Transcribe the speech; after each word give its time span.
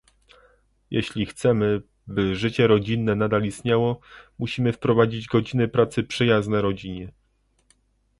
Jeśli 0.91 1.25
chcemy, 1.25 1.81
by 2.07 2.35
życie 2.35 2.67
rodzinne 2.67 3.15
nadal 3.15 3.43
istniało, 3.45 3.99
musimy 4.39 4.73
wprowadzić 4.73 5.27
godziny 5.27 5.67
pracy 5.67 6.03
przyjazne 6.03 6.61
rodzinie 6.61 7.11